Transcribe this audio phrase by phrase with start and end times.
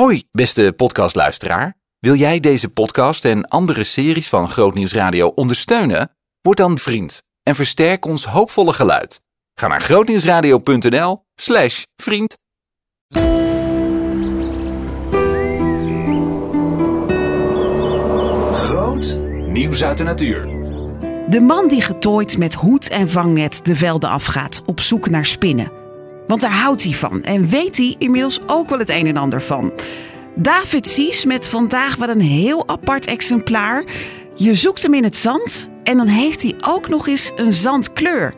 [0.00, 1.76] Hoi, beste podcastluisteraar.
[1.98, 6.10] Wil jij deze podcast en andere series van Grootnieuws Radio ondersteunen?
[6.40, 9.20] Word dan vriend en versterk ons hoopvolle geluid.
[9.54, 12.36] Ga naar grootnieuwsradio.nl slash vriend.
[18.52, 20.46] Groot nieuws uit de natuur.
[21.28, 25.83] De man die getooid met hoed en vangnet de velden afgaat op zoek naar spinnen.
[26.26, 29.42] Want daar houdt hij van en weet hij inmiddels ook wel het een en ander
[29.42, 29.72] van.
[30.34, 33.84] David Sies met vandaag wel een heel apart exemplaar.
[34.34, 38.34] Je zoekt hem in het zand en dan heeft hij ook nog eens een zandkleur.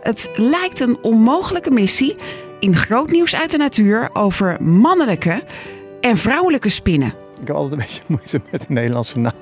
[0.00, 2.16] Het lijkt een onmogelijke missie
[2.60, 5.42] in groot nieuws uit de natuur over mannelijke
[6.00, 7.12] en vrouwelijke spinnen.
[7.40, 9.32] Ik heb altijd een beetje moeite met de Nederlandse naam.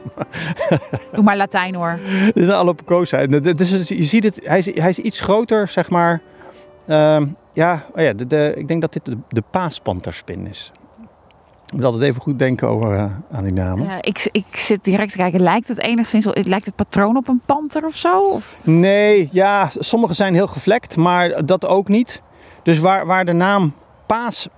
[1.12, 1.98] Doe maar Latijn hoor.
[2.04, 3.26] Het is een allopocosa.
[3.26, 6.20] Dus je ziet het, hij is, hij is iets groter, zeg maar.
[6.86, 10.72] Ehm, ja, oh ja de, de, ik denk dat dit de, de paaspanterspin is.
[11.66, 13.88] Ik moet altijd even goed denken over eh, aan die namen.
[14.00, 15.40] Ik, ik zit direct te kijken.
[15.40, 18.20] Lijkt het enigszins, lijkt het patroon op een panter of zo?
[18.20, 18.56] Of?
[18.62, 22.22] Nee, ja, sommige zijn heel gevlekt, maar dat ook niet.
[22.62, 23.74] Dus waar, waar de naam
[24.06, 24.48] paas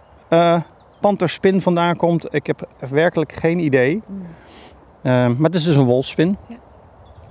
[1.01, 4.03] panterspin vandaan komt, ik heb werkelijk geen idee.
[5.03, 6.37] Ehm, maar het is dus een wolfspin.
[6.49, 6.57] Ja.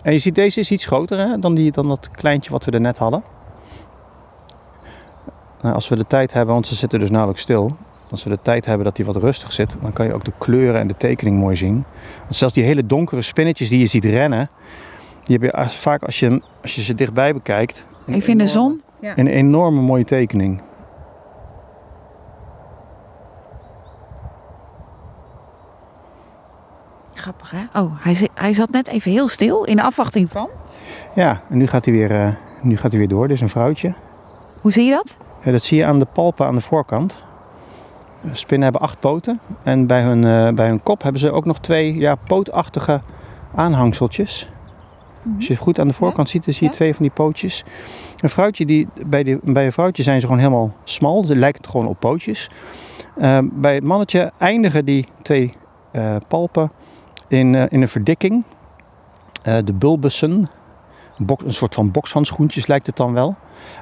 [0.01, 2.71] En je ziet, deze is iets groter hè, dan, die, dan dat kleintje wat we
[2.71, 3.23] er net hadden.
[5.65, 7.75] Nou, als we de tijd hebben, want ze zitten dus nauwelijks stil.
[8.11, 10.31] Als we de tijd hebben dat hij wat rustig zit, dan kan je ook de
[10.37, 11.83] kleuren en de tekening mooi zien.
[12.21, 14.49] Want zelfs die hele donkere spinnetjes die je ziet rennen,
[15.23, 17.85] die heb je als- vaak als je, als je ze dichtbij bekijkt.
[18.07, 18.81] Even in de zon.
[19.15, 20.61] Een enorme mooie tekening.
[27.13, 27.79] Grappig hè?
[27.81, 30.49] Oh, hij, hij zat net even heel stil in afwachting van.
[31.15, 32.29] Ja, en nu gaat hij weer, eh,
[32.61, 33.27] nu gaat hij weer door.
[33.27, 33.93] Dit is een vrouwtje.
[34.61, 35.17] Hoe zie je dat?
[35.45, 37.17] Ja, dat zie je aan de palpen aan de voorkant.
[38.31, 39.39] Spinnen hebben acht poten.
[39.63, 43.01] En bij hun, eh, bij hun kop hebben ze ook nog twee ja, pootachtige
[43.55, 44.49] aanhangseltjes.
[45.35, 46.75] Als je goed aan de voorkant ziet, dan zie je Ja.
[46.77, 47.63] twee van die pootjes.
[48.19, 51.23] Een vrouwtje die, bij, die, bij een vrouwtje zijn ze gewoon helemaal smal.
[51.23, 52.49] Ze lijken gewoon op pootjes.
[53.17, 55.53] Eh, bij het mannetje eindigen die twee
[55.91, 56.71] eh, palpen
[57.27, 58.43] in, eh, in een verdikking.
[59.43, 60.49] Eh, de bulbussen.
[61.17, 63.35] Bok, een soort van bokshandschoentjes lijkt het dan wel.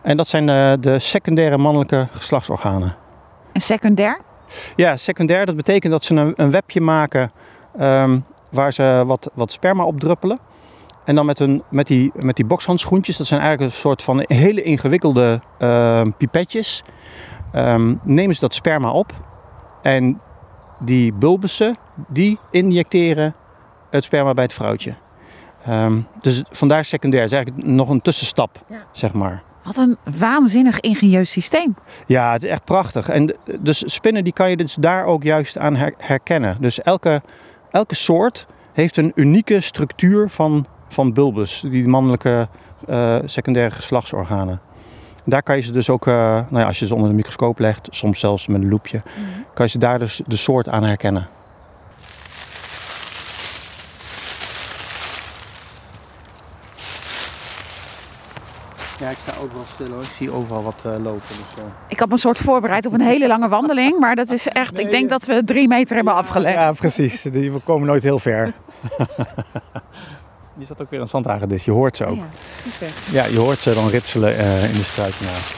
[0.04, 2.96] En dat zijn eh, de secundaire mannelijke geslachtsorganen.
[3.52, 4.20] En secundair?
[4.76, 7.32] Ja, secundair, dat betekent dat ze een, een webje maken
[7.78, 8.20] ehm,
[8.52, 10.40] waar ze wat, wat sperma op druppelen.
[11.06, 14.24] En dan met, hun, met, die, met die bokshandschoentjes, dat zijn eigenlijk een soort van
[14.28, 16.84] hele ingewikkelde ehm, pipetjes,
[17.52, 19.12] ehm, nemen ze dat sperma op.
[19.82, 20.22] En
[20.80, 21.76] die bulbussen,
[22.08, 23.36] die injecteren
[23.90, 24.96] het sperma bij het vrouwtje.
[26.22, 28.84] Dus vandaar secundair, is eigenlijk nog een tussenstap, Ja.
[28.92, 29.44] zeg maar.
[29.64, 31.76] Wat een waanzinnig ingenieus systeem.
[32.08, 33.10] Ja, het is echt prachtig.
[33.10, 36.58] En dus spinnen die kan je dus daar ook juist aan her- herkennen.
[36.60, 37.22] Dus elke,
[37.72, 42.48] elke soort heeft een unieke structuur van, van bulbus, die mannelijke
[42.88, 44.60] eh, secundaire geslachtsorganen.
[45.26, 47.60] Daar kan je ze dus ook, eh, nou ja, als je ze onder de microscoop
[47.60, 49.02] legt, soms zelfs met een loepje,
[49.54, 51.28] kan je ze daar dus de soort aan herkennen.
[59.04, 60.02] Ja, ik sta overal stil hoor.
[60.02, 61.22] Ik zie overal wat lopen.
[61.28, 64.00] Dus, Ik had me een soort voorbereid op een hele lange wandeling.
[64.00, 66.56] Maar dat is echt, ik denk dat we drie meter hebben afgelegd.
[66.56, 67.22] Ja, precies.
[67.22, 68.54] Die- We komen nooit heel ver.
[70.60, 71.66] Je zat ook weer een zandhagedis.
[71.66, 72.16] Je hoort ze ook.
[72.16, 72.24] Ja.
[73.12, 75.56] Ja, je hoort ze dan ritselen eh, in de struik naast.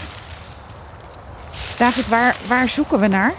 [1.77, 3.33] David, waar, waar zoeken we naar?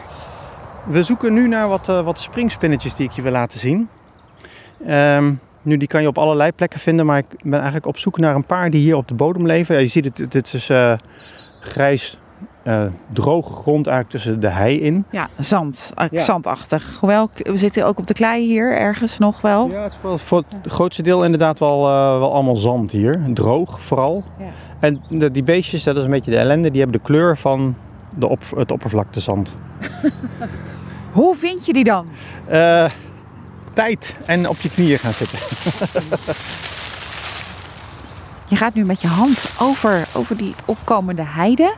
[0.85, 3.89] We zoeken nu naar wat, eh, wat springspinnetjes die ik je wil laten zien.
[4.87, 5.33] Ehm,
[5.67, 8.35] nu, die kan je op allerlei plekken vinden, maar ik ben eigenlijk op zoek naar
[8.35, 9.75] een paar die hier op de bodem leven.
[9.75, 10.93] Ja, je ziet het, dit is eh,
[11.61, 12.19] grijs,
[12.63, 15.05] eh, droge grond eigenlijk tussen de hei in.
[15.11, 15.93] Ja, zand.
[16.11, 16.21] Ja.
[16.21, 16.97] Zandachtig.
[17.01, 19.71] Hoewel, we zitten ook op de klei hier ergens nog wel.
[19.71, 23.21] Ja, het is voor, voor het grootste deel inderdaad wel, eh, wel allemaal zand hier.
[23.35, 24.23] Droog vooral.
[24.39, 24.45] Ja.
[24.81, 27.75] En de- die beestjes, dat is een beetje de ellende, die hebben de kleur van
[28.15, 29.55] de op, het oppervlaktezand.
[31.13, 32.07] Hoe vind je die dan?
[33.77, 35.39] Tijd en op je knieën gaan zitten.
[38.49, 41.75] Je gaat nu met je hand over, over die opkomende heide.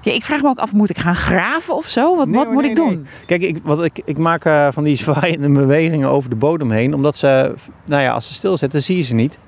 [0.00, 2.16] Ja, ik vraag me ook af, moet ik gaan graven of zo?
[2.16, 2.88] Wat, Nee, wat moet nee, ik doen?
[2.94, 3.04] nee.
[3.26, 6.94] Kijk, ik, wat ik, ik maak eh, van die zwaaiende bewegingen over de bodem heen.
[6.94, 7.54] Omdat ze,
[7.84, 9.38] nou ja, als ze stilzitten, zie je ze niet.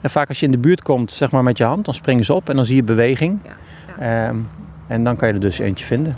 [0.00, 2.24] En vaak als je in de buurt komt, zeg maar met je hand, dan springen
[2.24, 3.38] ze op en dan zie je beweging.
[3.44, 3.56] Ja,
[4.28, 4.36] Ehm,
[4.86, 6.16] en dan kan je er dus eentje vinden.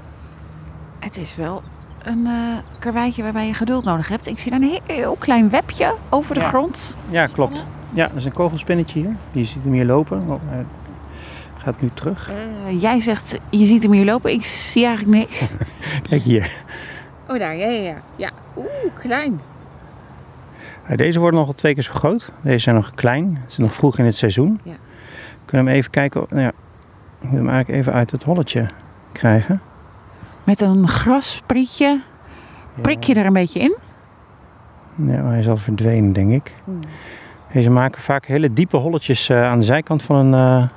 [0.99, 1.63] Het is wel
[2.03, 2.33] een eh
[2.79, 4.27] karweitje waarbij je geduld nodig hebt.
[4.27, 6.49] Ik zie daar een heel, klein webje over de Ja.
[6.49, 6.97] grond.
[7.09, 7.65] Ja, klopt.
[7.95, 9.17] Ja, dat is een kogelspinnetje hier.
[9.33, 10.25] Je ziet hem hier lopen.
[10.29, 10.65] Oh, hij
[11.59, 12.31] gaat nu terug.
[12.67, 14.33] Eh, jij zegt, je ziet hem hier lopen.
[14.33, 15.49] Ik zie eigenlijk niks.
[16.09, 16.51] Kijk hier.
[17.29, 17.97] Oh, daar, ja, ja, ja.
[18.17, 19.41] Ja, oeh, klein.
[20.97, 22.31] Deze worden nogal twee keer zo groot.
[22.43, 23.39] Deze zijn nog klein.
[23.43, 24.61] Het is nog vroeg in het seizoen.
[24.63, 24.73] Ja.
[25.45, 26.27] Kunnen we hem even kijken.
[26.31, 26.49] Nou ja,
[27.21, 28.67] ik moet hem eigenlijk even uit het holletje
[29.13, 29.61] krijgen.
[30.45, 32.01] Met een grasprietje.
[32.81, 33.77] Prik je er een beetje in?
[34.95, 36.55] Ja, maar hij is al verdwenen, denk ik.
[37.53, 40.69] Deze maken vaak hele diepe holletjes eh, aan de zijkant van een, eh,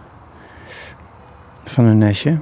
[1.66, 2.40] van een nestje.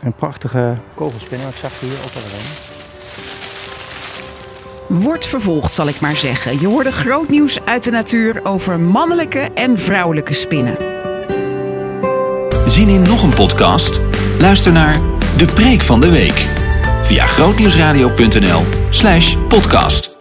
[0.00, 1.48] Een prachtige kogelspinner.
[1.48, 2.70] Ik zag er hier ook al een.
[5.02, 6.60] Wordt vervolgd, zal ik maar zeggen.
[6.60, 10.76] Je hoorde groot nieuws uit de natuur over mannelijke en vrouwelijke spinnen.
[12.66, 14.00] Zien in nog een podcast?
[14.38, 16.48] Luister naar De Preek van de Week
[17.02, 20.11] via grootnieuwsradio.nl slash podcast.